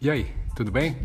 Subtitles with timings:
[0.00, 0.96] E aí, tudo bem?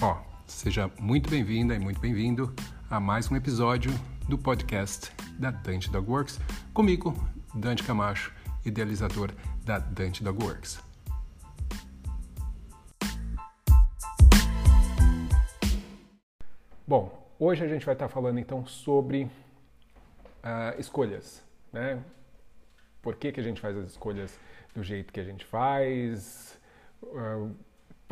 [0.00, 2.50] Ó, seja muito bem-vinda e muito bem-vindo
[2.88, 3.90] a mais um episódio
[4.26, 6.40] do podcast da Dante Dog Works,
[6.72, 7.14] comigo,
[7.54, 8.34] Dante Camacho,
[8.64, 9.32] idealizador
[9.66, 10.82] da Dante Dog Works.
[16.86, 22.02] Bom, hoje a gente vai estar falando então sobre uh, escolhas, né?
[23.02, 24.40] Por que, que a gente faz as escolhas
[24.74, 26.58] do jeito que a gente faz?
[27.02, 27.54] Uh,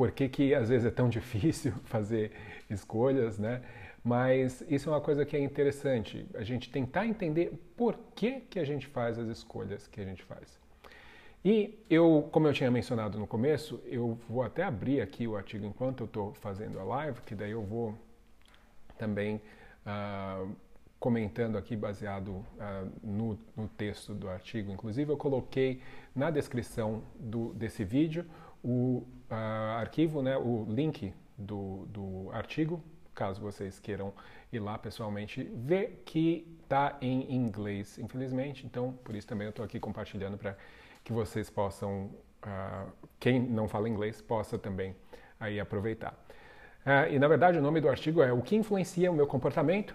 [0.02, 2.32] por que, que às vezes é tão difícil fazer
[2.68, 3.62] escolhas, né?
[4.02, 8.58] Mas isso é uma coisa que é interessante, a gente tentar entender por que, que
[8.58, 10.58] a gente faz as escolhas que a gente faz.
[11.44, 15.64] E eu, como eu tinha mencionado no começo, eu vou até abrir aqui o artigo
[15.64, 17.94] enquanto eu estou fazendo a live, que daí eu vou
[18.98, 19.40] também
[19.86, 20.50] uh,
[20.98, 24.72] comentando aqui baseado uh, no, no, texto do artigo.
[24.72, 25.80] Inclusive, eu coloquei
[26.12, 28.26] na descrição do, desse vídeo
[28.62, 29.34] o uh,
[29.78, 32.82] arquivo, né, o link do, do artigo,
[33.14, 34.12] caso vocês queiram
[34.52, 38.64] ir lá pessoalmente ver que está em inglês, infelizmente.
[38.64, 40.56] Então, por isso também eu estou aqui compartilhando para
[41.04, 42.10] que vocês possam,
[42.44, 44.94] uh, quem não fala inglês, possa também
[45.38, 46.12] aí aproveitar.
[46.84, 49.94] Uh, e na verdade o nome do artigo é O que influencia o meu comportamento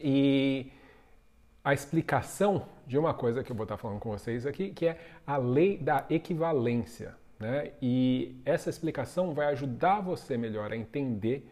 [0.00, 0.72] e
[1.62, 4.98] a explicação de uma coisa que eu vou estar falando com vocês aqui, que é
[5.26, 7.14] a lei da equivalência.
[7.38, 7.72] Né?
[7.80, 11.46] E essa explicação vai ajudar você melhor a entender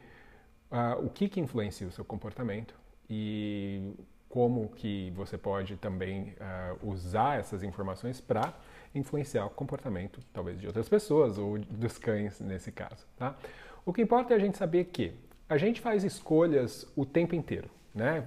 [0.72, 2.74] uh, o que, que influencia o seu comportamento
[3.08, 3.92] e
[4.30, 8.54] como que você pode também uh, usar essas informações para
[8.94, 13.06] influenciar o comportamento, talvez, de outras pessoas ou dos cães nesse caso.
[13.16, 13.36] Tá?
[13.84, 15.12] O que importa é a gente saber que
[15.48, 17.70] a gente faz escolhas o tempo inteiro.
[17.94, 18.24] Né?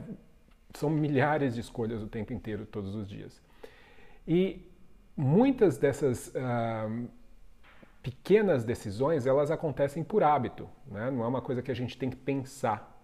[0.73, 3.41] São milhares de escolhas o tempo inteiro, todos os dias.
[4.27, 4.65] E
[5.15, 7.09] muitas dessas uh,
[8.01, 11.11] pequenas decisões, elas acontecem por hábito, né?
[11.11, 12.97] não é uma coisa que a gente tem que pensar.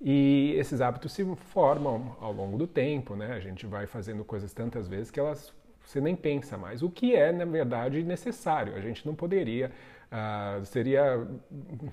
[0.00, 3.32] E esses hábitos se formam ao longo do tempo, né?
[3.32, 5.52] a gente vai fazendo coisas tantas vezes que elas
[5.84, 8.74] você nem pensa mais, o que é, na verdade, necessário.
[8.74, 9.70] A gente não poderia,
[10.14, 11.26] uh, seria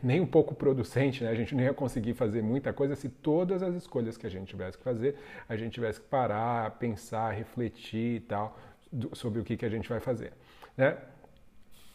[0.04, 1.32] nem um pouco producente, né?
[1.32, 4.48] a gente não ia conseguir fazer muita coisa se todas as escolhas que a gente
[4.48, 5.16] tivesse que fazer,
[5.50, 8.58] a gente tivesse que parar, pensar, refletir e tal,
[8.92, 10.34] do, sobre o que, que a gente vai fazer.
[10.78, 10.98] Né?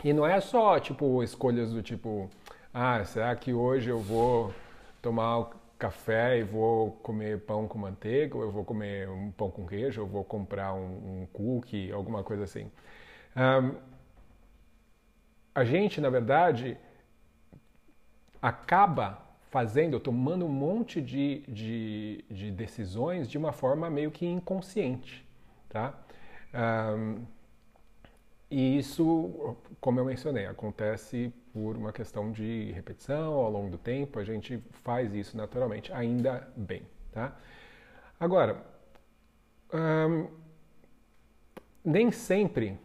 [0.05, 2.29] E não é só, tipo, escolhas do tipo,
[2.75, 4.53] ah, será que hoje eu vou
[5.01, 9.67] tomar café e vou comer pão com manteiga, ou eu vou comer um pão com
[9.67, 12.71] queijo, ou vou comprar um, um cookie, alguma coisa assim.
[13.37, 13.96] Um,
[15.57, 16.77] a gente, na verdade,
[18.43, 25.27] acaba fazendo, tomando um monte de, de, de decisões de uma forma meio que inconsciente,
[25.71, 25.95] tá?
[26.95, 27.25] Um,
[28.51, 34.19] e isso, como eu mencionei, acontece por uma questão de repetição ao longo do tempo,
[34.19, 36.83] a gente faz isso naturalmente, ainda bem.
[37.13, 37.35] Tá?
[38.21, 38.63] Agora,
[39.73, 40.29] hum,
[41.83, 42.79] nem sempre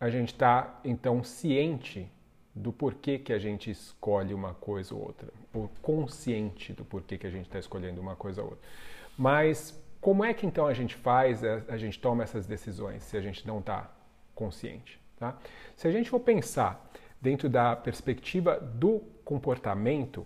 [0.00, 2.10] a gente está então ciente
[2.54, 7.26] do porquê que a gente escolhe uma coisa ou outra, ou consciente do porquê que
[7.26, 8.68] a gente está escolhendo uma coisa ou outra.
[9.16, 13.20] Mas como é que então a gente faz, a gente toma essas decisões se a
[13.20, 13.90] gente não está
[14.34, 15.00] consciente.
[15.18, 15.36] Tá?
[15.76, 16.88] Se a gente for pensar
[17.20, 20.24] dentro da perspectiva do comportamento,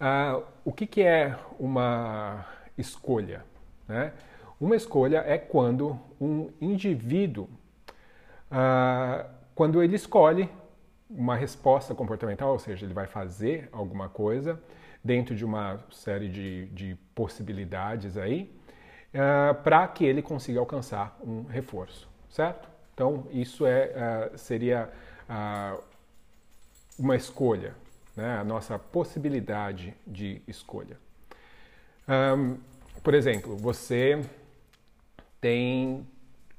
[0.00, 2.46] uh, o que, que, é uma
[2.78, 3.44] escolha?
[3.88, 4.12] Né?
[4.60, 7.48] Uma escolha é quando um indivíduo,
[8.50, 10.48] uh, quando ele escolhe
[11.08, 14.60] uma resposta comportamental, ou seja, ele vai fazer alguma coisa
[15.02, 18.54] dentro de uma série de, de possibilidades aí,
[19.14, 22.68] uh, para que ele consiga alcançar um reforço certo?
[22.94, 24.90] Então, isso é, uh, seria
[25.28, 25.82] uh,
[26.98, 27.74] uma escolha,
[28.16, 28.38] né?
[28.38, 30.96] a nossa possibilidade de escolha.
[32.08, 32.58] Um,
[33.02, 34.22] por exemplo, você
[35.40, 36.06] tem.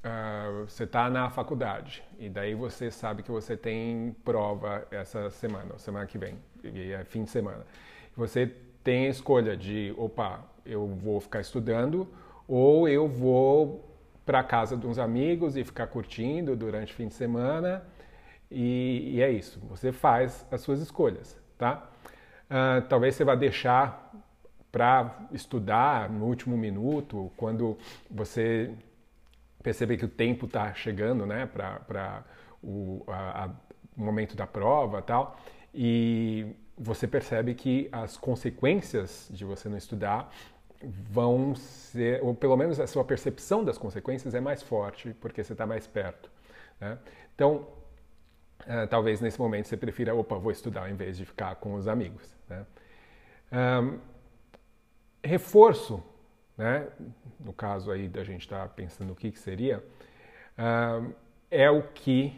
[0.04, 5.78] Uh, você está na faculdade e daí você sabe que você tem prova essa semana,
[5.78, 7.64] semana que vem, e é fim de semana.
[8.16, 8.52] Você
[8.82, 12.08] tem a escolha de, opa, eu vou ficar estudando
[12.48, 13.88] ou eu vou
[14.26, 17.84] para casa de uns amigos e ficar curtindo durante o fim de semana.
[18.50, 19.60] E, e é isso.
[19.68, 21.88] Você faz as suas escolhas, tá?
[22.50, 24.12] Uh, talvez você vá deixar
[24.72, 27.78] para estudar no último minuto, quando
[28.10, 28.74] você
[29.62, 32.24] perceber que o tempo está chegando, né, para
[32.62, 33.50] o a, a,
[33.96, 35.36] momento da prova, tal.
[35.74, 40.32] E você percebe que as consequências de você não estudar
[40.84, 45.52] vão ser, ou pelo menos a sua percepção das consequências é mais forte porque você
[45.52, 46.30] está mais perto.
[46.80, 46.98] Né?
[47.34, 47.68] Então,
[48.62, 51.86] uh, talvez nesse momento você prefira, opa, vou estudar em vez de ficar com os
[51.86, 52.36] amigos.
[52.48, 52.66] Né?
[53.52, 53.98] Um,
[55.22, 56.02] reforço,
[56.56, 56.88] né?
[57.40, 59.82] no caso aí da gente estar tá pensando o que, que seria,
[60.58, 61.12] um,
[61.50, 62.32] é o que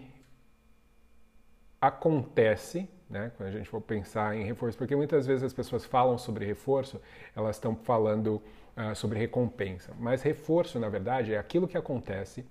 [1.81, 6.19] acontece né, quando a gente for pensar em reforço, porque muitas vezes as pessoas falam
[6.19, 7.00] sobre reforço,
[7.37, 8.43] elas estão falando
[8.76, 12.44] uh, sobre recompensa, mas reforço, na verdade, é aquilo que acontece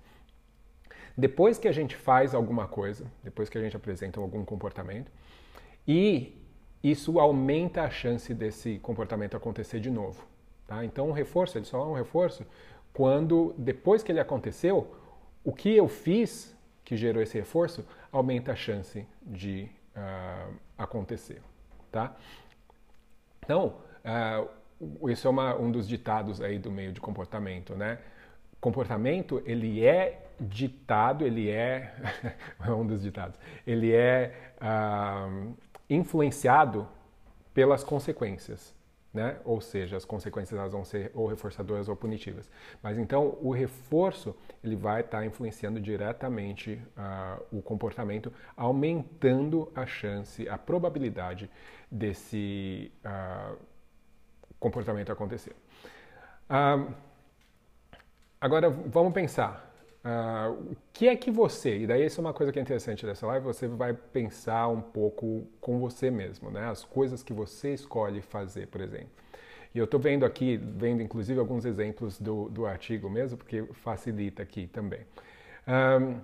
[1.16, 5.12] depois que a gente faz alguma coisa, depois que a gente apresenta algum comportamento,
[5.86, 6.36] e
[6.82, 10.26] isso aumenta a chance desse comportamento acontecer de novo.
[10.66, 10.84] Tá?
[10.84, 12.44] Então, um reforço, ele só é um reforço
[12.92, 14.94] quando, depois que ele aconteceu,
[15.42, 21.42] o que eu fiz que gerou esse reforço aumenta a chance de uh, acontecer.
[21.90, 22.14] Tá?
[23.42, 27.98] Então, uh, isso é uma, um dos ditados aí do meio de comportamento, né?
[28.60, 31.94] Comportamento, ele é ditado, ele é,
[32.64, 35.54] é um dos ditados, ele é uh,
[35.88, 36.88] influenciado
[37.52, 38.73] pelas consequências.
[39.14, 39.36] Né?
[39.44, 42.50] Ou seja, as consequências elas vão ser ou reforçadoras ou punitivas.
[42.82, 49.86] Mas então o reforço ele vai estar tá influenciando diretamente uh, o comportamento, aumentando a
[49.86, 51.48] chance, a probabilidade
[51.88, 53.56] desse uh,
[54.58, 55.54] comportamento acontecer.
[56.50, 56.92] Uh,
[58.40, 59.73] agora vamos pensar.
[60.04, 63.06] Uh, o que é que você, e daí isso é uma coisa que é interessante
[63.06, 66.66] dessa live, você vai pensar um pouco com você mesmo, né?
[66.68, 69.08] As coisas que você escolhe fazer, por exemplo.
[69.74, 74.42] E eu estou vendo aqui, vendo inclusive alguns exemplos do, do artigo mesmo, porque facilita
[74.42, 75.00] aqui também.
[75.66, 76.20] Um,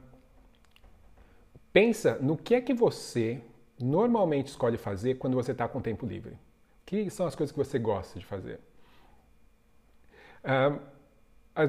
[1.73, 3.41] pensa no que é que você
[3.81, 6.37] normalmente escolhe fazer quando você está com tempo livre.
[6.85, 8.61] Que são as coisas que você gosta de fazer?
[10.45, 10.79] Um,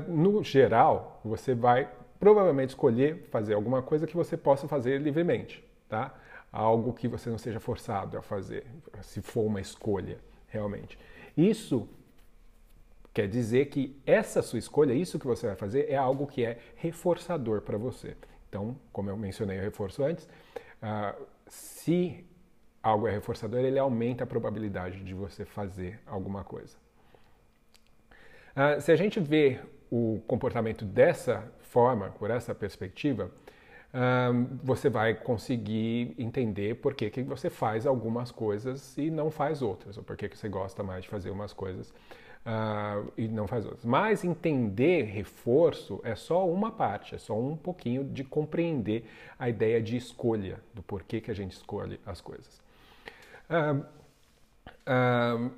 [0.07, 1.89] no geral, você vai
[2.21, 6.15] provavelmente escolher fazer alguma coisa que você possa fazer livremente, tá?
[6.51, 8.63] Algo que você não seja forçado a fazer,
[9.01, 11.00] se for uma escolha, realmente.
[11.35, 11.89] Isso
[13.12, 16.59] quer dizer que essa sua escolha, isso que você vai fazer, é algo que é
[16.75, 18.15] reforçador para você.
[18.47, 22.24] Então, como eu mencionei o reforço antes, uh, se
[22.83, 26.77] algo é reforçador, ele aumenta a probabilidade de você fazer alguma coisa.
[28.51, 29.59] Uh, se a gente vê
[29.89, 33.31] o comportamento dessa forma, por essa perspectiva,
[34.62, 39.97] você vai conseguir entender por que, que você faz algumas coisas e não faz outras,
[39.97, 41.89] ou por que, que você gosta mais de fazer umas coisas
[42.45, 43.85] uh, e não faz outras.
[43.85, 49.06] Mas entender reforço é só uma parte, é só um pouquinho de compreender
[49.38, 52.62] a ideia de escolha, do porquê que a gente escolhe as coisas.
[53.50, 53.83] Um,
[54.88, 55.51] um,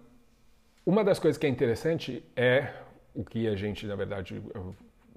[0.85, 2.73] uma das coisas que é interessante é
[3.15, 4.41] o que a gente, na verdade,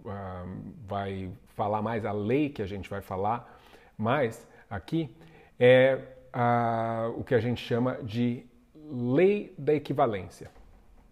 [0.07, 3.61] uh, vai falar mais, a lei que a gente vai falar
[3.97, 5.15] mais aqui,
[5.59, 5.99] é
[6.35, 10.51] uh, o que a gente chama de lei da equivalência,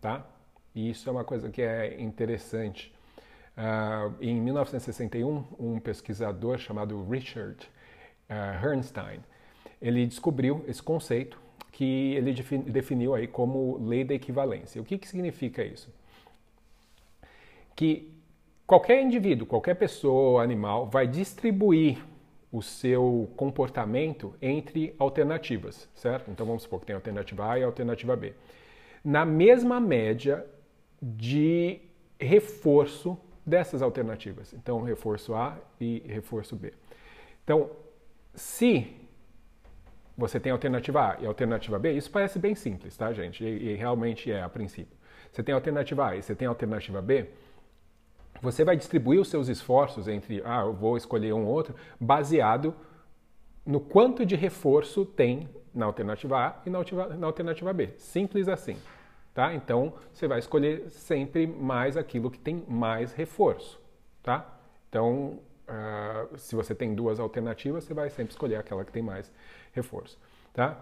[0.00, 0.24] tá?
[0.74, 2.92] E isso é uma coisa que é interessante.
[3.56, 7.68] Uh, em 1961, um pesquisador chamado Richard
[8.28, 9.22] uh,
[9.80, 12.32] ele descobriu esse conceito que ele
[12.70, 14.80] definiu aí como lei da equivalência.
[14.80, 15.92] O que, que significa isso?
[17.74, 18.13] que
[18.66, 21.98] qualquer indivíduo, qualquer pessoa animal vai distribuir
[22.50, 26.30] o seu comportamento entre alternativas, certo?
[26.30, 28.32] Então vamos supor que tem alternativa A e alternativa B.
[29.04, 30.46] Na mesma média
[31.02, 31.80] de
[32.18, 34.52] reforço dessas alternativas.
[34.54, 36.72] Então, reforço A e reforço B.
[37.42, 37.70] Então,
[38.34, 38.96] se
[40.16, 43.44] você tem alternativa A e alternativa B, isso parece bem simples, tá, gente?
[43.44, 44.96] E, e realmente é a princípio.
[45.30, 47.28] Você tem alternativa A e você tem alternativa B,
[48.44, 52.74] você vai distribuir os seus esforços entre, ah, eu vou escolher um ou outro, baseado
[53.64, 57.90] no quanto de reforço tem na alternativa A e na alternativa, na alternativa B.
[57.96, 58.76] Simples assim.
[59.32, 59.52] Tá?
[59.54, 63.80] Então, você vai escolher sempre mais aquilo que tem mais reforço.
[64.22, 64.46] Tá?
[64.88, 69.32] Então, uh, se você tem duas alternativas, você vai sempre escolher aquela que tem mais
[69.72, 70.18] reforço.
[70.52, 70.78] Tá?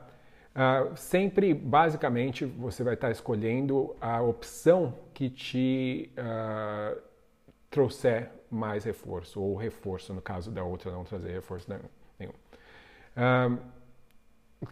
[0.52, 7.00] Uh, sempre, basicamente, você vai estar escolhendo a opção que te uh,
[7.72, 11.66] trouxer mais reforço, ou reforço, no caso da outra não trazer reforço
[12.18, 12.32] nenhum.
[13.16, 13.58] Um,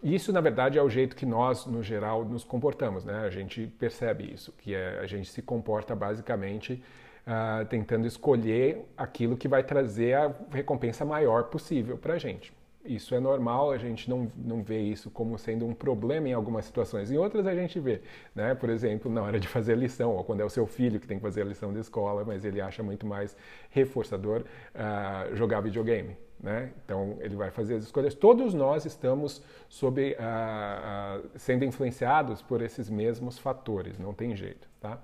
[0.02, 3.24] isso, na verdade, é o jeito que nós, no geral, nos comportamos, né?
[3.24, 6.80] A gente percebe isso, que é, a gente se comporta basicamente
[7.26, 12.52] uh, tentando escolher aquilo que vai trazer a recompensa maior possível para a gente.
[12.84, 16.64] Isso é normal, a gente não, não vê isso como sendo um problema em algumas
[16.64, 17.10] situações.
[17.10, 18.00] Em outras a gente vê,
[18.34, 18.54] né?
[18.54, 21.06] por exemplo, na hora de fazer a lição, ou quando é o seu filho que
[21.06, 23.36] tem que fazer a lição da escola, mas ele acha muito mais
[23.68, 24.44] reforçador
[24.74, 26.16] uh, jogar videogame.
[26.42, 26.72] Né?
[26.82, 28.14] Então ele vai fazer as escolhas.
[28.14, 34.66] Todos nós estamos sob, uh, uh, sendo influenciados por esses mesmos fatores, não tem jeito.
[34.80, 34.98] Tá?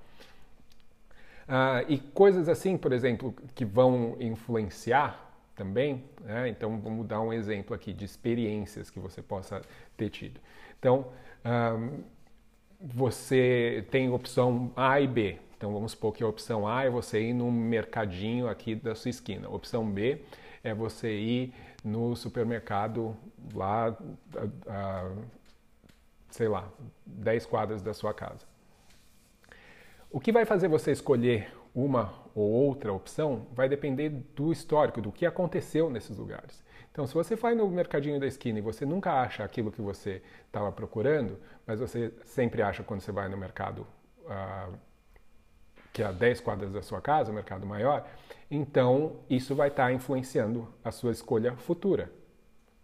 [1.87, 5.26] E coisas assim, por exemplo, que vão influenciar
[5.57, 6.05] também.
[6.21, 6.49] Né?
[6.49, 9.63] Então vamos dar um exemplo aqui de experiências que você possa
[9.97, 10.41] ter tido.
[10.79, 11.09] Então
[12.81, 15.39] você tem opção A e B.
[15.57, 19.09] Então vamos supor que a opção A é você ir no mercadinho aqui da sua
[19.09, 19.49] esquina.
[19.49, 20.23] A opção B
[20.63, 23.17] é você ir no supermercado
[23.55, 23.97] lá,
[24.37, 25.13] a, a,
[26.31, 26.69] sei lá,
[27.07, 28.45] 10 quadras da sua casa.
[30.11, 35.13] O que vai fazer você escolher uma ou outra opção vai depender do histórico, do
[35.13, 36.65] que aconteceu nesses lugares.
[36.91, 40.23] Então, se você vai no mercadinho da esquina e você nunca acha aquilo que você
[40.47, 43.87] estava procurando, mas você sempre acha quando você vai no mercado
[44.25, 44.75] uh,
[45.93, 48.07] que é a 10 quadras da sua casa, o mercado maior,
[48.51, 52.11] então isso vai estar tá influenciando a sua escolha futura,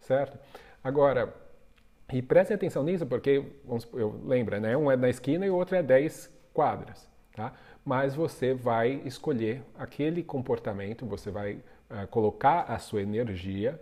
[0.00, 0.38] certo?
[0.84, 1.34] Agora,
[2.12, 4.76] e prestem atenção nisso porque, vamos, eu lembra, né?
[4.76, 7.52] Um é na esquina e o outro é 10 quadras, tá?
[7.84, 11.54] Mas você vai escolher aquele comportamento, você vai
[11.90, 13.80] uh, colocar a sua energia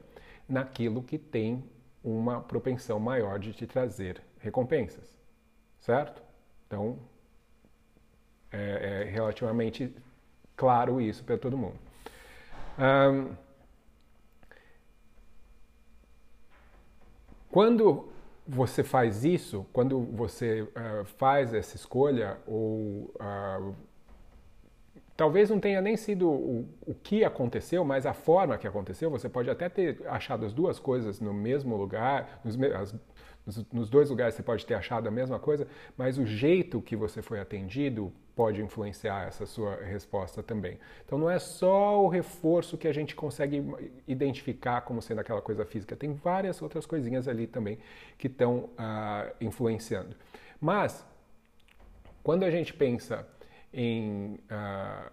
[0.49, 1.63] naquilo que tem
[2.03, 5.19] uma propensão maior de te trazer recompensas,
[5.79, 6.23] certo?
[6.67, 6.99] Então,
[8.51, 9.95] é, é relativamente
[10.57, 11.79] claro isso para todo mundo.
[12.79, 13.35] Um,
[17.51, 18.10] quando
[18.53, 23.75] você faz isso, quando você uh, faz essa escolha, ou uh,
[25.17, 29.29] talvez não tenha nem sido o, o, que aconteceu, mas a forma que aconteceu, você
[29.29, 32.93] pode até ter achado as duas coisas no mesmo lugar, nos, as,
[33.73, 35.67] nos dois lugares você pode ter achado a mesma coisa,
[35.97, 40.79] mas o jeito que você foi atendido pode influenciar essa sua resposta também.
[41.05, 43.63] Então não é só o reforço que a gente consegue
[44.07, 47.79] identificar como sendo aquela coisa física, tem várias outras coisinhas ali também
[48.17, 50.15] que estão uh, influenciando.
[50.61, 51.05] Mas
[52.23, 53.27] quando a gente pensa
[53.73, 55.11] em uh,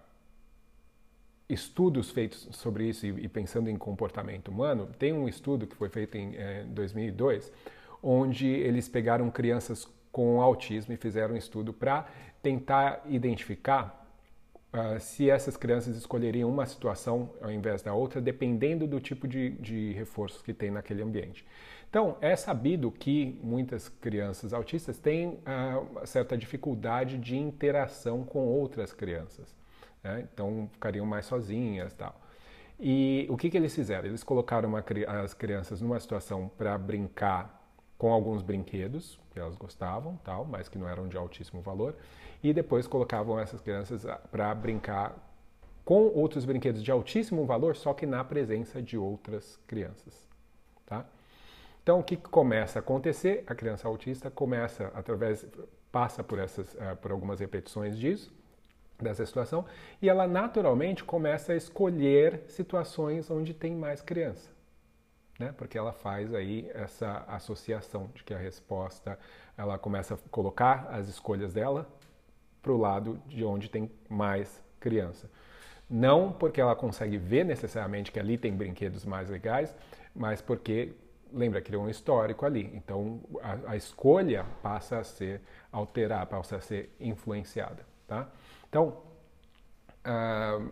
[1.48, 5.88] estudos feitos sobre isso e, e, pensando em comportamento humano, tem um estudo que foi
[5.88, 7.50] feito em eh, 2002
[8.02, 12.06] onde eles pegaram crianças com autismo e fizeram um estudo para
[12.42, 14.06] tentar identificar
[14.72, 19.50] uh, se essas crianças escolheriam uma situação ao invés da outra, dependendo do tipo de,
[19.50, 21.44] de reforços que tem naquele ambiente.
[21.90, 28.92] Então, é sabido que muitas crianças autistas têm uh, certa dificuldade de interação com outras
[28.92, 29.56] crianças.
[30.04, 30.26] Né?
[30.32, 32.20] Então, ficariam mais sozinhas tal.
[32.78, 34.06] E o que, que eles fizeram?
[34.06, 34.84] Eles colocaram uma,
[35.22, 37.57] as crianças numa situação para brincar
[37.98, 41.96] com alguns brinquedos que elas gostavam, tal, mas que não eram de altíssimo valor,
[42.42, 45.16] e depois colocavam essas crianças ah, para brincar
[45.84, 50.28] com outros brinquedos de altíssimo valor, só que na presença de outras crianças,
[50.86, 51.04] tá?
[51.82, 53.42] Então, o que começa a acontecer?
[53.46, 55.46] A criança autista começa através
[55.90, 58.30] passa por essas uh, por algumas repetições disso
[59.00, 59.64] dessa situação
[60.02, 64.57] e ela naturalmente começa a escolher situações onde tem mais criança
[65.38, 65.54] né?
[65.56, 69.18] Porque ela faz aí essa associação de que a resposta,
[69.56, 71.88] ela começa a colocar as escolhas dela
[72.60, 75.30] para o lado de onde tem mais criança.
[75.88, 79.74] Não porque ela consegue ver necessariamente que ali tem brinquedos mais legais,
[80.14, 80.94] mas porque
[81.32, 82.70] lembra criou um histórico ali.
[82.74, 85.40] Então a, a escolha passa a ser
[85.70, 88.28] alterada, passa a ser influenciada, tá?
[88.68, 89.02] Então
[90.04, 90.70] uh,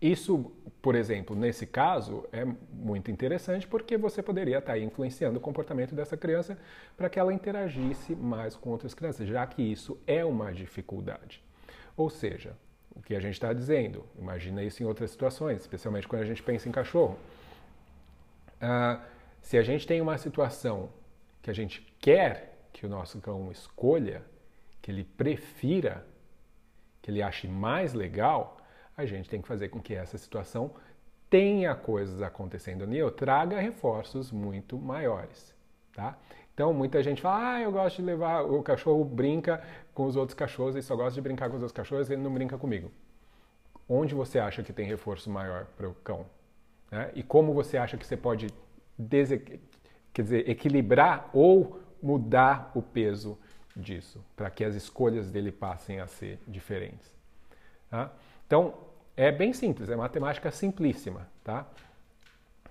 [0.00, 5.94] isso, por exemplo, nesse caso, é muito interessante porque você poderia estar influenciando o comportamento
[5.94, 6.58] dessa criança
[6.96, 11.42] para que ela interagisse mais com outras crianças, já que isso é uma dificuldade.
[11.96, 12.56] Ou seja,
[12.94, 16.42] o que a gente está dizendo, imagina isso em outras situações, especialmente quando a gente
[16.42, 17.18] pensa em cachorro.
[18.56, 19.00] Uh,
[19.40, 20.90] se a gente tem uma situação
[21.42, 24.22] que a gente quer que o nosso cão escolha,
[24.82, 26.04] que ele prefira,
[27.00, 28.58] que ele ache mais legal,
[28.96, 30.72] a gente tem que fazer com que essa situação
[31.28, 35.54] tenha coisas acontecendo ou traga reforços muito maiores,
[35.92, 36.16] tá?
[36.54, 39.60] Então, muita gente fala, ah, eu gosto de levar, o cachorro brinca
[39.92, 42.32] com os outros cachorros, e só gosta de brincar com os outros cachorros, ele não
[42.32, 42.92] brinca comigo.
[43.88, 46.24] Onde você acha que tem reforço maior para o cão?
[46.92, 47.10] Né?
[47.14, 48.46] E como você acha que você pode
[50.12, 53.36] quer dizer, equilibrar ou mudar o peso
[53.74, 57.12] disso, para que as escolhas dele passem a ser diferentes?
[57.90, 58.12] Tá?
[58.46, 58.74] Então,
[59.16, 61.66] é bem simples, é matemática simplíssima, tá?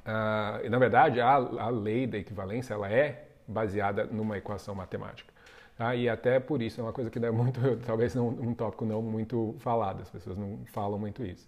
[0.06, 5.34] Uh, na verdade, a, a, lei da equivalência ela é baseada numa equação matemática.
[5.78, 5.96] Tá?
[5.96, 9.02] E até por isso é uma coisa que é muito, talvez não, um tópico não
[9.02, 11.48] muito falado, as pessoas não falam muito isso.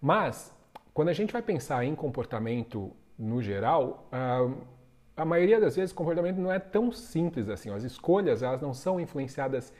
[0.00, 0.54] Mas,
[0.92, 4.54] quando a gente vai pensar em comportamento no geral, uh,
[5.16, 7.70] a maioria das vezes o comportamento não é tão simples assim.
[7.70, 9.72] As escolhas elas não são influenciadas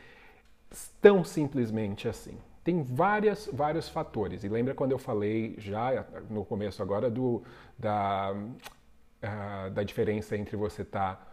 [1.01, 2.39] tão simplesmente assim.
[2.63, 4.45] Tem várias, vários fatores.
[4.45, 7.43] E lembra quando eu falei já no começo agora do,
[7.79, 11.27] da, uh, da diferença entre você estar tá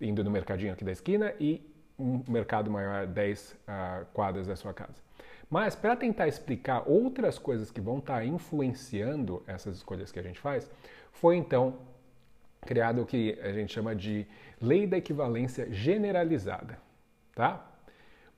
[0.00, 1.64] indo no mercadinho aqui da esquina e
[1.98, 5.02] um mercado maior 10 uh, ah, quadras da sua casa.
[5.48, 10.22] Mas para tentar explicar outras coisas que vão estar tá influenciando essas escolhas que a
[10.22, 10.70] gente faz,
[11.12, 11.78] foi então
[12.62, 14.26] criado o que a gente chama de
[14.60, 16.78] lei da equivalência generalizada,
[17.34, 17.64] tá?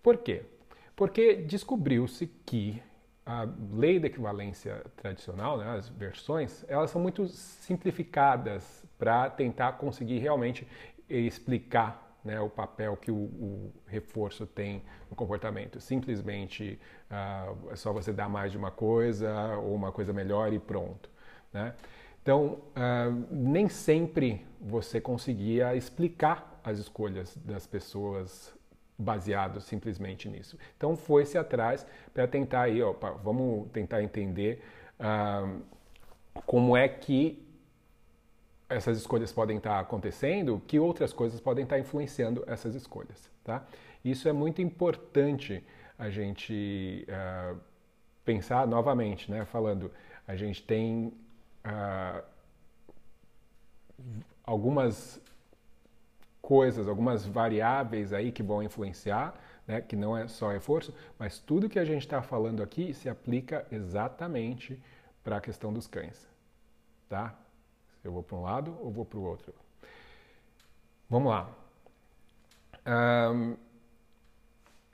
[0.03, 0.43] Por quê?
[0.97, 2.83] Porque descobriu-se que
[3.25, 10.19] a lei da equivalência tradicional, né, as versões, elas são muito simplificadas para tentar conseguir
[10.19, 10.67] realmente
[11.09, 15.81] explicar né, o papel que o, o, reforço tem no comportamento.
[15.81, 16.79] Simplesmente
[17.11, 21.11] uh, é só você dar mais de uma coisa ou uma coisa melhor e pronto.
[21.53, 21.75] Né?
[22.23, 28.56] Então, uh, nem sempre você conseguia explicar as escolhas das pessoas
[28.99, 30.59] baseado simplesmente nisso.
[30.77, 34.63] Então, foi-se atrás para tentar aí, opa, vamos tentar entender
[34.99, 35.63] uh,
[36.45, 37.43] como é que
[38.69, 43.65] essas escolhas podem estar acontecendo, que outras coisas podem estar influenciando essas escolhas, tá?
[44.05, 45.65] Isso é muito importante
[45.99, 47.59] a gente uh,
[48.25, 49.45] pensar novamente, né?
[49.45, 49.91] Falando,
[50.27, 51.13] a gente tem
[51.67, 52.23] ah,
[54.45, 55.21] algumas
[56.47, 59.35] coisas, algumas variáveis aí que vão influenciar,
[59.67, 63.09] né, que não é só reforço, mas tudo que a gente está falando aqui se
[63.09, 64.81] aplica exatamente
[65.25, 66.29] para a questão dos cães,
[67.09, 67.35] tá?
[68.05, 69.53] Eu vou para um lado ou vou para o outro?
[71.11, 71.51] Vamos lá.
[72.87, 73.57] Um,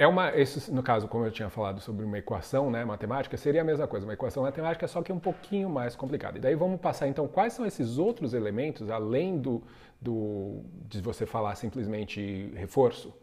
[0.02, 3.61] é uma, esse, no caso, como eu tinha falado sobre uma equação né, matemática, seria
[3.61, 6.38] a mesma coisa, uma equação matemática, só que um pouquinho mais complicada.
[6.38, 9.62] E daí vamos passar então quais são esses outros elementos, além do,
[10.00, 13.14] do de você falar simplesmente reforço,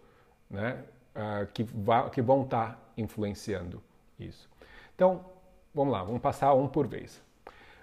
[0.50, 0.82] né,
[1.18, 1.66] uh, que,
[2.14, 3.84] que vão estar tá influenciando
[4.18, 4.50] isso.
[4.96, 5.26] Então,
[5.76, 7.22] vamos lá, vamos passar um por vez.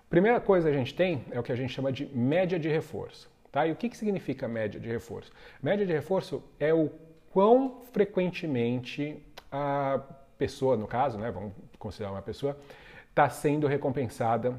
[0.09, 2.71] Primeira coisa que a gente tem é o que a gente chama de média de
[2.71, 3.31] reforço.
[3.53, 3.67] Tá?
[3.67, 5.31] E o que, que significa média de reforço?
[5.63, 6.91] Média de reforço é o
[7.37, 9.23] quão frequentemente
[9.53, 10.01] a
[10.39, 12.59] pessoa, no caso, né, vamos considerar uma pessoa,
[13.11, 14.59] está sendo recompensada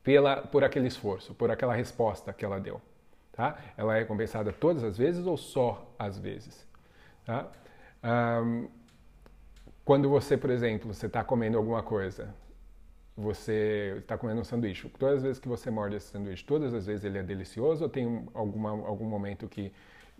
[0.00, 2.80] pela, por aquele esforço, por aquela resposta que ela deu.
[3.32, 3.58] Tá?
[3.76, 6.64] Ela é recompensada todas as vezes ou só às vezes?
[7.24, 7.48] Tá?
[8.04, 8.68] Um,
[9.84, 12.32] quando você, por exemplo, você está comendo alguma coisa,
[13.16, 16.86] você está comendo um sanduíche, todas as vezes que você morde esse sanduíche, todas as
[16.86, 19.72] vezes ele é delicioso ou tem alguma, algum momento que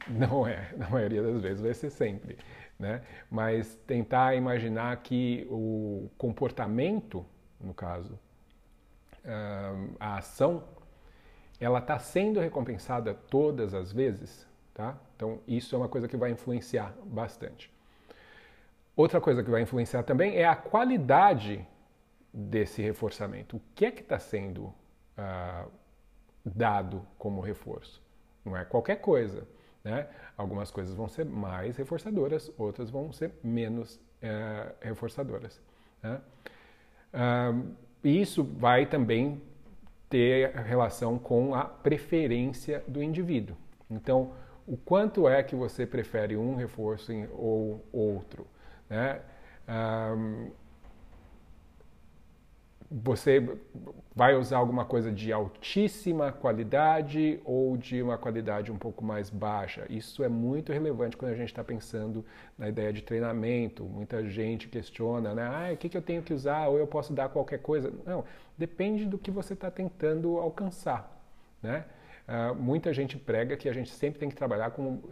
[0.08, 2.38] não é, na maioria das vezes vai ser sempre,
[2.78, 3.02] né?
[3.30, 7.24] Mas tentar imaginar que o comportamento,
[7.60, 8.18] no caso,
[10.00, 10.64] a ação,
[11.60, 14.96] ela está sendo recompensada todas as vezes, tá?
[15.14, 17.72] Então isso é uma coisa que vai influenciar bastante.
[18.96, 21.66] Outra coisa que vai influenciar também é a qualidade
[22.32, 23.56] desse reforçamento.
[23.56, 25.70] O que é que está sendo uh,
[26.44, 28.02] dado como reforço?
[28.44, 29.46] Não é qualquer coisa.
[29.84, 30.06] Né?
[30.36, 35.60] Algumas coisas vão ser mais reforçadoras, outras vão ser menos é, reforçadoras.
[36.02, 36.20] Né?
[38.02, 39.40] e isso vai também
[40.08, 43.56] ter relação com a preferência do indivíduo.
[43.90, 44.32] Então,
[44.66, 48.46] o quanto é que você prefere um reforço ou outro?
[48.88, 49.20] Né?
[52.92, 53.56] Você
[54.14, 59.86] vai usar alguma coisa de altíssima qualidade ou de uma qualidade um pouco mais baixa.
[59.88, 62.24] Isso é muito relevante quando a gente está pensando
[62.58, 63.84] na ideia de treinamento.
[63.84, 65.42] Muita gente questiona, né?
[65.42, 66.68] Ah, o que, que eu tenho que usar?
[66.68, 67.92] Ou eu posso dar qualquer coisa?
[68.04, 68.24] Não,
[68.58, 71.10] depende do que você está tentando alcançar,
[71.62, 71.86] né?
[72.28, 75.02] Uh, muita gente prega que a gente sempre tem que trabalhar com uh,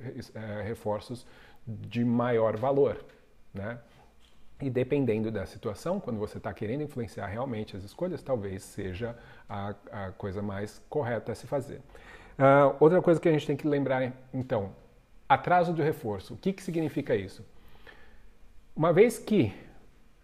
[0.62, 1.26] reforços
[1.66, 3.04] de maior valor,
[3.52, 3.78] né?
[4.60, 9.16] E dependendo da situação, quando você está querendo influenciar realmente as escolhas, talvez seja
[9.48, 11.80] a, a coisa mais correta a se fazer.
[12.38, 14.72] Uh, outra coisa que a gente tem que lembrar, então,
[15.28, 16.34] atraso do reforço.
[16.34, 17.44] O que, que significa isso?
[18.76, 19.52] Uma vez que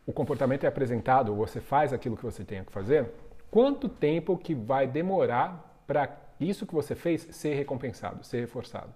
[0.06, 3.10] o comportamento é apresentado, você faz aquilo que você tem que fazer,
[3.50, 8.92] quanto tempo que vai demorar para isso que você fez ser recompensado, ser reforçado?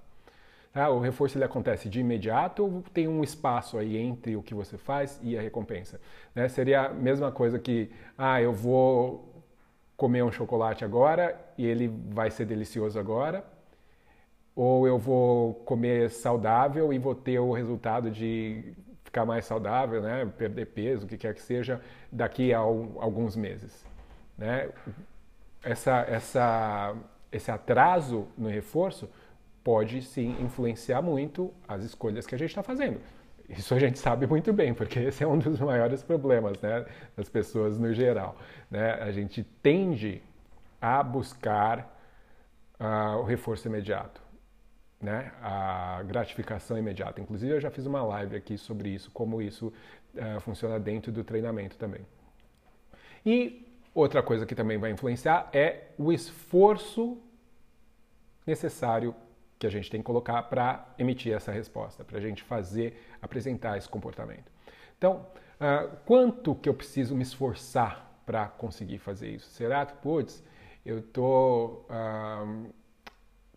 [0.72, 4.54] Ah, o reforço ele acontece de imediato ou tem um espaço aí entre o que
[4.54, 6.00] você faz e a recompensa?
[6.32, 6.48] Né?
[6.48, 9.44] Seria a mesma coisa que, ah, eu vou
[9.96, 13.44] comer um chocolate agora e ele vai ser delicioso agora,
[14.54, 20.24] ou eu vou comer saudável e vou ter o resultado de ficar mais saudável, né?
[20.38, 21.80] perder peso, o que quer que seja,
[22.12, 23.84] daqui a alguns meses.
[24.38, 24.70] Né?
[25.64, 26.94] Essa, essa,
[27.32, 29.08] esse atraso no reforço
[29.70, 33.00] pode sim influenciar muito as escolhas que a gente está fazendo.
[33.48, 36.84] Isso a gente sabe muito bem, porque esse é um dos maiores problemas né,
[37.16, 38.36] das pessoas no geral.
[38.68, 38.94] Né?
[38.94, 40.24] A gente tende
[40.82, 41.88] a buscar
[42.80, 44.20] uh, o reforço imediato,
[45.00, 45.30] né?
[45.40, 47.20] a gratificação imediata.
[47.20, 49.72] Inclusive, eu já fiz uma live aqui sobre isso, como isso
[50.16, 52.04] uh, funciona dentro do treinamento também.
[53.24, 57.18] E outra coisa que também vai influenciar é o esforço
[58.44, 59.14] necessário
[59.60, 63.76] que a gente tem que colocar para emitir essa resposta, para a gente fazer, apresentar
[63.76, 64.50] esse comportamento.
[64.96, 65.26] Então,
[65.60, 69.50] uh, quanto que eu preciso me esforçar para conseguir fazer isso?
[69.50, 70.42] Será que, putz,
[70.84, 72.72] eu estou uh,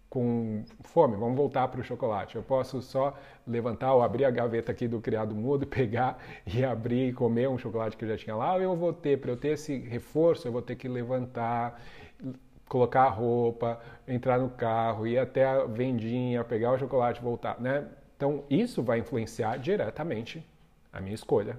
[0.10, 2.36] com fome, vamos voltar para o chocolate.
[2.36, 7.08] Eu posso só levantar ou abrir a gaveta aqui do criado mudo, pegar e abrir
[7.08, 9.38] e comer um chocolate que eu já tinha lá, ou eu vou ter, para eu
[9.38, 11.82] ter esse reforço, eu vou ter que levantar,
[12.74, 17.88] colocar a roupa, entrar no carro, ir até a vendinha, pegar o chocolate voltar, né?
[18.18, 20.44] Então, isso vai influenciar diretamente
[20.92, 21.56] a minha escolha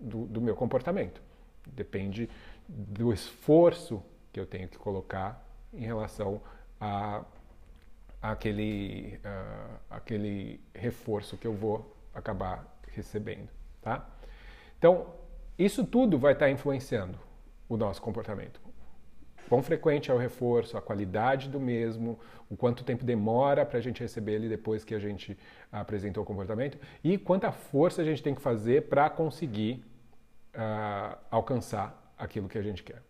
[0.00, 1.22] do, do meu comportamento.
[1.68, 2.28] Depende
[2.68, 4.02] do esforço
[4.32, 5.40] que eu tenho que colocar
[5.72, 6.40] em relação
[6.80, 7.22] a,
[8.20, 13.50] a aquele, uh, aquele reforço que eu vou acabar recebendo,
[13.80, 14.04] tá?
[14.76, 15.14] Então,
[15.56, 17.16] isso tudo vai estar influenciando
[17.68, 18.65] o nosso comportamento
[19.48, 22.18] quão frequente é o reforço, a qualidade do mesmo,
[22.50, 25.36] o quanto tempo demora para a gente receber ele depois que a gente
[25.70, 29.84] apresentou o comportamento e quanta força a gente tem que fazer para conseguir
[30.54, 33.02] uh, alcançar aquilo que a gente quer.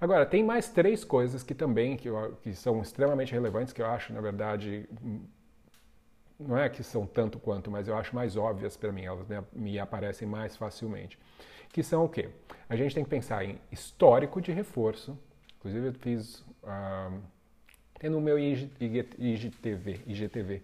[0.00, 3.86] Agora, tem mais três coisas que também que, eu, que são extremamente relevantes, que eu
[3.86, 4.88] acho, na verdade,
[6.38, 9.42] não é que são tanto quanto, mas eu acho mais óbvias para mim, elas me,
[9.52, 11.18] me aparecem mais facilmente.
[11.70, 12.30] Que são o quê?
[12.68, 15.18] A gente tem que pensar em histórico de reforço,
[15.68, 17.20] Inclusive eu fiz uh,
[17.98, 20.62] tem no meu IGTV, IGTV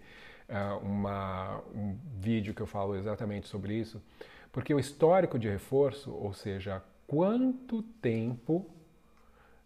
[0.49, 4.01] uh, uma, um vídeo que eu falo exatamente sobre isso,
[4.51, 8.65] porque o histórico de reforço, ou seja, quanto tempo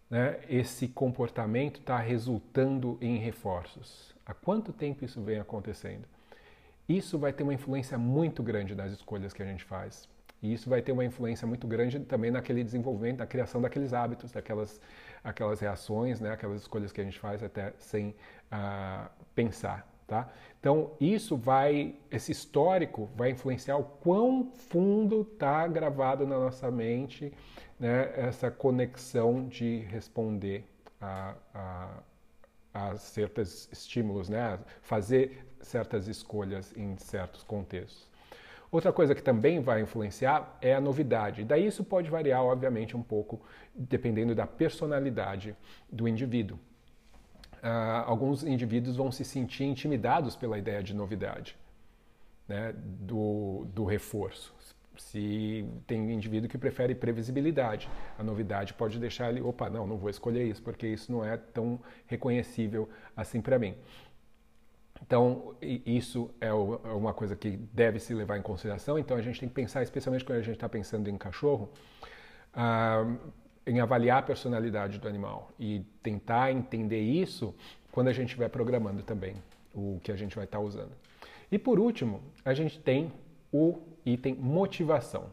[0.10, 6.06] né, esse comportamento está resultando em reforços, há quanto tempo isso vem acontecendo.
[6.88, 10.10] Isso vai ter uma influência muito grande nas escolhas que a gente faz.
[10.41, 14.32] E isso vai ter uma influência muito grande também naquele desenvolvimento, na criação daqueles hábitos,
[14.32, 14.80] daquelas
[15.23, 18.15] aquelas reações, né, aquelas escolhas que a gente faz até sem
[18.52, 19.88] uh, pensar.
[20.08, 20.28] Tá?
[20.60, 27.32] Então, isso vai, esse histórico vai influenciar o quão fundo está gravado na nossa mente
[27.80, 30.65] né, essa conexão de responder
[30.99, 31.89] a, a,
[32.73, 38.09] a certos estímulos, né, fazer certas escolhas em certos contextos.
[38.72, 41.44] Outra coisa que também vai influenciar é a novidade.
[41.44, 43.42] Daí isso pode variar, obviamente, um pouco
[43.74, 45.56] dependendo da personalidade
[45.92, 46.60] do indivíduo.
[47.64, 51.58] Uh, alguns indivíduos vão se sentir intimidados pela ideia de novidade,
[52.48, 54.54] né, do, do reforço.
[54.96, 60.10] Se tem indivíduo que prefere previsibilidade, a novidade pode deixar ele, opa, não, não vou
[60.10, 63.76] escolher isso porque isso não é tão reconhecível assim para mim.
[65.02, 69.00] Então, isso é, é uma coisa que deve se levar em consideração.
[69.00, 71.70] Então, a gente tem que pensar, especialmente quando a gente está pensando em cachorro,
[72.54, 73.18] uh,
[73.66, 77.56] em avaliar a personalidade do animal e tentar entender isso
[77.92, 79.36] quando a gente estiver programando também
[79.74, 80.92] o que a gente vai estar tá usando.
[81.52, 83.12] E por último, a gente tem
[83.52, 85.26] o item motivação.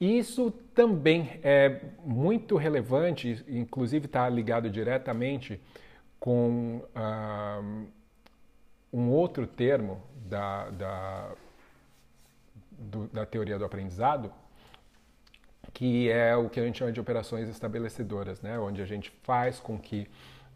[0.00, 5.60] Isso também é muito relevante, inclusive está ligado diretamente
[6.20, 7.86] com uh,
[8.92, 11.32] um outro termo da, da,
[12.70, 14.30] do, da teoria do aprendizado,
[15.72, 18.58] que é o que a gente chama de operações estabelecedoras, né?
[18.58, 20.06] onde a gente faz com que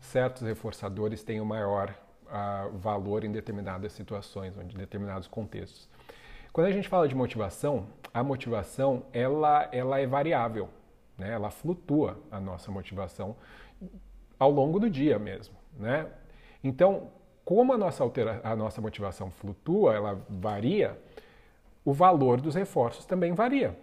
[0.01, 1.95] certos reforçadores tenham maior
[2.27, 5.89] uh, valor em determinadas situações, em determinados contextos.
[6.53, 10.69] Quando a gente fala de motivação, a motivação ela, ela é variável,
[11.17, 11.33] né?
[11.33, 13.35] ela flutua a nossa motivação
[14.45, 15.55] ao longo do dia mesmo.
[15.79, 16.07] Né?
[16.63, 17.11] Então,
[17.45, 20.99] como a nossa, altera a nossa motivação flutua, ela varia,
[21.85, 23.77] o valor dos reforços também varia.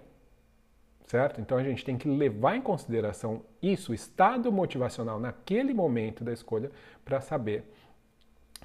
[1.05, 1.41] Certo?
[1.41, 6.31] Então a gente tem que levar em consideração isso, o estado motivacional naquele momento da
[6.31, 6.71] escolha,
[7.03, 7.65] para saber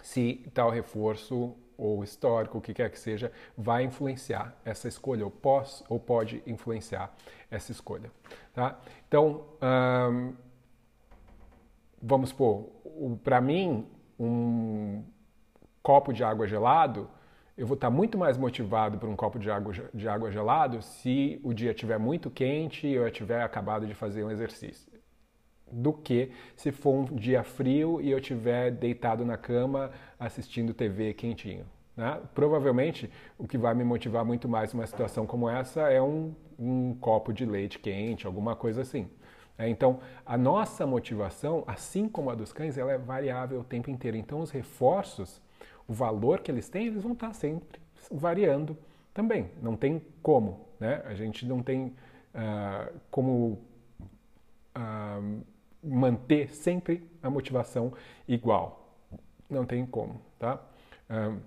[0.00, 5.30] se tal reforço ou histórico, o que quer que seja, vai influenciar essa escolha, ou,
[5.30, 7.14] pós, ou pode influenciar
[7.50, 8.10] essa escolha.
[8.54, 8.78] Tá?
[9.06, 9.44] Então,
[10.10, 10.32] hum,
[12.00, 12.70] vamos supor,
[13.22, 13.86] para mim,
[14.18, 15.04] um
[15.82, 17.08] copo de água gelado,
[17.56, 21.40] eu vou estar muito mais motivado por um copo de água, de água gelado se
[21.42, 24.92] o dia estiver muito quente e eu tiver acabado de fazer um exercício.
[25.72, 31.14] Do que se for um dia frio e eu estiver deitado na cama assistindo TV
[31.14, 31.64] quentinho.
[31.96, 32.20] Né?
[32.34, 36.94] Provavelmente o que vai me motivar muito mais numa situação como essa é um, um
[36.94, 39.08] copo de leite quente, alguma coisa assim.
[39.58, 43.90] É, então, a nossa motivação, assim como a dos cães, ela é variável o tempo
[43.90, 44.16] inteiro.
[44.16, 45.40] Então, os reforços
[45.88, 48.76] o valor que eles têm, eles vão estar sempre variando
[49.14, 49.50] também.
[49.62, 51.02] Não tem como, né?
[51.06, 51.94] A gente não tem
[52.34, 53.58] uh, como
[54.76, 55.44] uh,
[55.82, 57.92] manter sempre a motivação
[58.26, 58.94] igual.
[59.48, 60.60] Não tem como, tá?
[61.08, 61.40] Uh,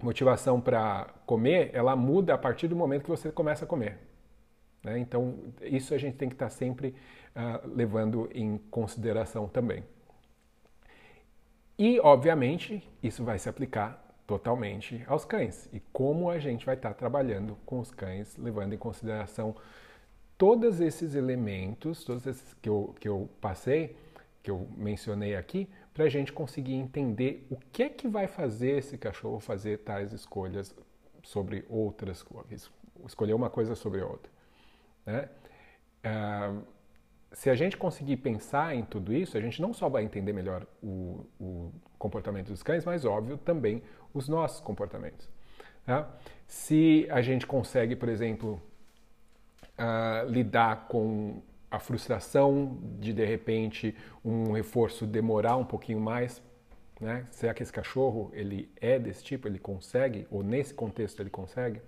[0.00, 4.07] motivação para comer, ela muda a partir do momento que você começa a comer.
[4.82, 4.98] Né?
[4.98, 6.94] Então, isso a gente tem que estar sempre
[7.64, 9.84] levando em consideração também.
[11.78, 15.68] E, obviamente, isso vai se aplicar totalmente aos cães.
[15.72, 19.54] E como a gente vai estar trabalhando com os cães, levando em consideração
[20.36, 23.96] todos esses elementos, todos esses que eu, que eu passei,
[24.42, 28.78] que eu mencionei aqui, para a gente conseguir entender o que é que vai fazer
[28.78, 30.74] esse cachorro fazer tais escolhas
[31.22, 32.70] sobre outras coisas,
[33.06, 34.30] escolher uma coisa sobre outra.
[35.08, 35.26] Né?
[36.04, 36.62] Uh,
[37.32, 40.66] se a gente conseguir pensar em tudo isso, a gente não só vai entender melhor
[40.82, 45.26] o, o comportamento dos cães, mas, óbvio, também os nossos comportamentos.
[45.86, 46.10] Tá?
[46.46, 48.60] Se a gente consegue, por exemplo,
[49.78, 56.42] uh, lidar com a frustração de, de repente, um reforço demorar um pouquinho mais,
[57.00, 57.26] né?
[57.30, 61.80] será que esse cachorro ele é desse tipo, ele consegue, ou nesse contexto ele consegue?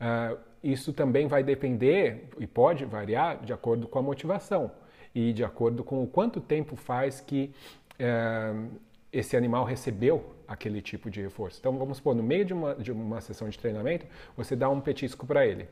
[0.00, 4.70] Uh, isso também vai depender e pode variar de acordo com a motivação
[5.14, 7.52] e de acordo com o quanto tempo faz que
[7.94, 8.68] uh,
[9.12, 11.58] esse animal recebeu aquele tipo de reforço.
[11.58, 14.80] Então, vamos supor, no meio de uma, de uma sessão de treinamento, você dá um
[14.80, 15.68] petisco para ele.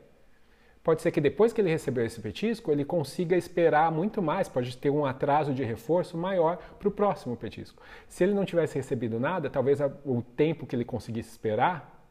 [0.83, 4.77] Pode ser que depois que ele recebeu esse petisco, ele consiga esperar muito mais, pode
[4.77, 7.83] ter um atraso de reforço maior para o próximo petisco.
[8.07, 12.09] Se ele não tivesse recebido nada, talvez o tempo que ele conseguisse esperar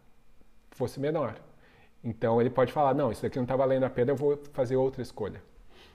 [0.71, 1.35] fosse menor.
[2.05, 4.75] Então ele pode falar: não, isso daqui não está valendo a pena, eu vou fazer
[4.75, 5.41] outra escolha.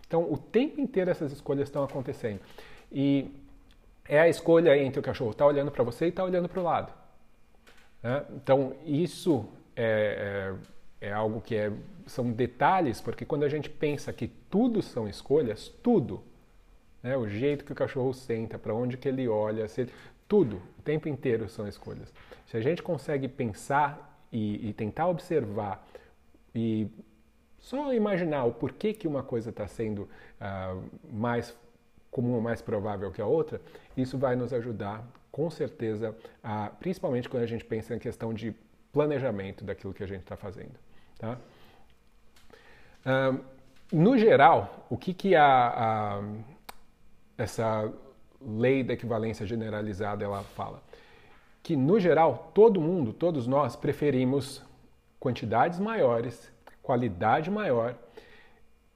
[0.06, 2.40] Então o tempo inteiro essas escolhas estão acontecendo.
[2.90, 3.30] E
[4.08, 6.48] é a escolha entre o cachorro estar tá olhando para você e estar tá olhando
[6.48, 6.92] para o lado.
[8.02, 8.24] Né?
[8.34, 9.46] Então isso
[9.76, 10.52] é,
[11.00, 11.72] é, é, algo que é,
[12.06, 16.20] são detalhes, porque quando a gente pensa que tudo são escolhas, tudo,
[17.04, 17.16] né?
[17.16, 19.92] o jeito que o cachorro senta, para onde que ele olha, ele,
[20.26, 22.12] tudo, o tempo inteiro são escolhas.
[22.48, 25.86] Se a gente consegue pensar e, e tentar observar
[26.54, 26.88] e
[27.58, 30.02] só imaginar o porquê que uma coisa está sendo
[30.40, 30.82] uh,
[31.12, 31.56] mais
[32.10, 33.60] comum ou mais provável que a outra,
[33.96, 36.16] isso vai nos ajudar, com certeza,
[36.80, 38.52] principalmente quando a gente pensa em questão de
[38.92, 40.74] planejamento daquilo que a gente está fazendo.
[41.18, 41.38] Tá?
[43.06, 43.44] Uh,
[43.92, 46.22] no geral, o que, que a, a,
[47.38, 47.92] essa
[48.40, 50.82] lei da equivalência generalizada ela fala?
[51.62, 54.64] Que, no geral, todo mundo, todos nós, preferimos
[55.20, 56.50] quantidades maiores
[56.90, 57.96] qualidade maior,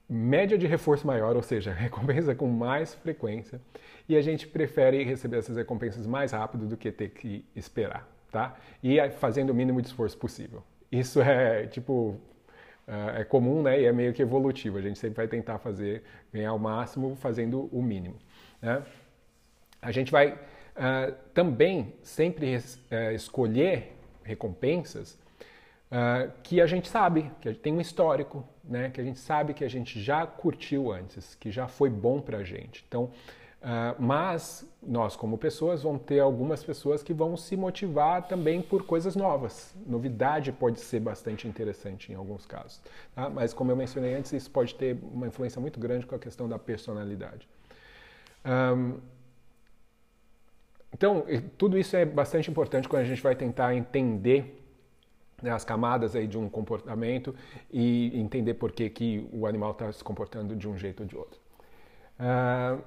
[0.09, 3.61] média de reforço maior, ou seja, recompensa com mais frequência,
[4.09, 8.55] e a gente prefere receber essas recompensas mais rápido do que ter que esperar, tá?
[8.83, 10.61] E fazendo o mínimo de esforço possível.
[10.91, 12.19] Isso é tipo
[13.17, 13.81] é comum, né?
[13.81, 14.77] E é meio que evolutivo.
[14.77, 18.15] A gente sempre vai tentar fazer ganhar o máximo fazendo o mínimo.
[18.61, 18.83] Né?
[19.81, 25.17] A gente vai uh, também sempre uh, escolher recompensas
[25.95, 28.89] uh, que a gente sabe, que tem um histórico, né?
[28.89, 32.39] que a gente sabe que a gente já curtiu antes, que já foi bom para
[32.39, 32.83] a gente.
[32.87, 33.11] Então,
[33.65, 38.83] Uh, mas nós, como pessoas, vamos ter algumas pessoas que vão se motivar também por
[38.83, 39.73] coisas novas.
[39.87, 42.79] Novidade pode ser bastante interessante em alguns casos.
[43.15, 43.27] Tá?
[43.27, 46.47] Mas, como eu mencionei antes, isso pode ter uma influência muito grande com a questão
[46.47, 47.49] da personalidade.
[48.45, 48.99] Um,
[50.93, 51.25] então,
[51.57, 54.64] tudo isso é bastante importante quando a gente vai tentar entender
[55.41, 57.35] né, as camadas aí de um comportamento
[57.71, 61.17] e entender por que, que o animal está se comportando de um jeito ou de
[61.17, 61.39] outro.
[62.19, 62.81] Uh,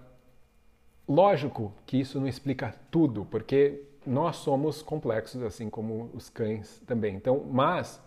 [1.07, 7.15] lógico que isso não explica tudo, porque nós somos complexos, assim como os cães também.
[7.15, 8.01] Então, mas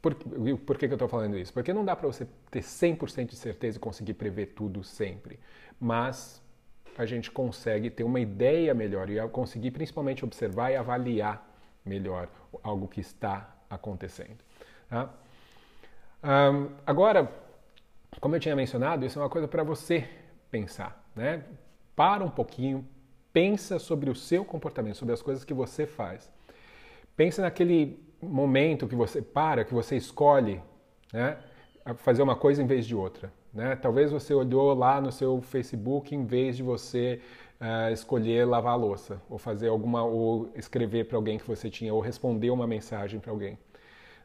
[0.00, 1.52] por, por que, que eu estou falando isso?
[1.52, 5.40] Porque não dá para você ter 100% de certeza e conseguir prever tudo sempre.
[5.80, 6.42] Mas
[6.96, 11.50] a gente consegue ter uma ideia melhor e conseguir principalmente observar e avaliar
[11.84, 12.28] melhor
[12.62, 14.38] algo que está acontecendo.
[14.88, 15.10] Tá?
[16.22, 17.30] Um, agora,
[18.20, 20.08] como eu tinha mencionado, isso é uma coisa para você
[20.50, 21.04] pensar.
[21.14, 21.44] Né?
[21.94, 22.86] Para um pouquinho,
[23.32, 26.32] pensa sobre o seu comportamento, sobre as coisas que você faz.
[27.16, 30.60] Pensa naquele, momento que você para, que você escolhe,
[31.12, 31.36] né,
[31.96, 33.32] fazer uma coisa em vez de outra.
[33.52, 33.76] Né?
[33.76, 37.20] Talvez você olhou lá no seu Facebook em vez de você
[37.64, 41.92] uh, escolher lavar a louça, ou fazer alguma, ou escrever para alguém que você tinha,
[41.92, 43.58] ou responder uma mensagem para alguém.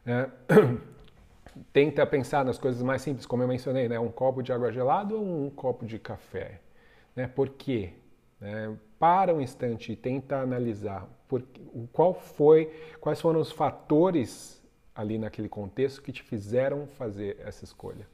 [0.04, 0.30] Né?
[1.72, 3.98] Tenta pensar nas coisas mais simples, como eu mencionei, né?
[3.98, 6.60] um copo de água gelada ou um copo de café.
[7.16, 7.26] Né?
[7.26, 7.94] Por quê?
[8.40, 8.76] Né?
[8.98, 11.42] Para um instante e tenta analisar por,
[11.92, 14.62] qual foi, quais foram os fatores
[14.94, 18.06] ali naquele contexto que te fizeram fazer essa escolha.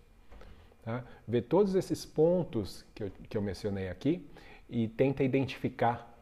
[0.83, 1.05] Tá?
[1.27, 4.25] Vê todos esses pontos que eu, que eu mencionei aqui
[4.68, 6.16] e tenta identificar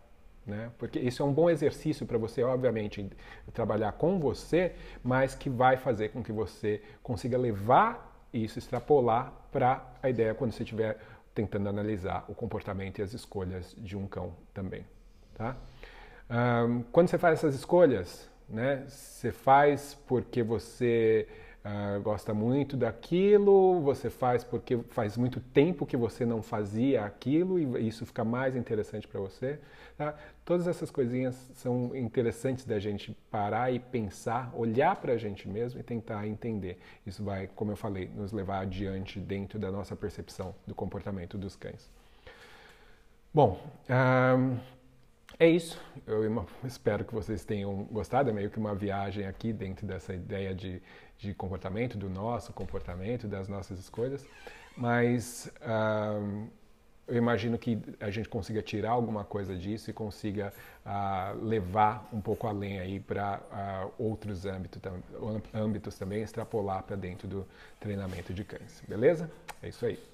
[0.46, 0.70] né?
[0.78, 3.10] Porque isso é um bom exercício para você, obviamente,
[3.52, 9.82] trabalhar com você, mas que vai fazer com que você consiga levar isso, extrapolar para
[10.02, 10.98] a ideia quando você estiver
[11.34, 14.84] tentando analisar o comportamento e as escolhas de um cão também.
[15.34, 15.56] Tá?
[16.30, 21.26] Um, quando você faz essas escolhas, né, você faz porque você
[21.64, 27.58] uh, gosta muito daquilo, você faz porque faz muito tempo que você não fazia aquilo
[27.58, 29.58] e isso fica mais interessante para você.
[29.96, 30.14] Tá?
[30.44, 35.80] Todas essas coisinhas são interessantes da gente parar e pensar, olhar para a gente mesmo
[35.80, 36.78] e tentar entender.
[37.06, 41.56] Isso vai, como eu falei, nos levar adiante dentro da nossa percepção do comportamento dos
[41.56, 41.88] cães.
[43.32, 44.56] Bom, um,
[45.38, 45.80] é isso.
[46.06, 48.30] Eu espero que vocês tenham gostado.
[48.30, 50.80] É meio que uma viagem aqui dentro dessa ideia de,
[51.18, 54.26] de comportamento, do nosso comportamento, das nossas escolhas.
[54.76, 56.48] Mas um,
[57.06, 60.52] eu imagino que a gente consiga tirar alguma coisa disso e consiga
[60.84, 63.40] uh, levar um pouco além aí para
[63.98, 64.80] uh, outros âmbitos,
[65.52, 67.46] âmbitos também, extrapolar para dentro do
[67.78, 68.82] treinamento de cães.
[68.88, 69.30] Beleza?
[69.62, 70.13] É isso aí.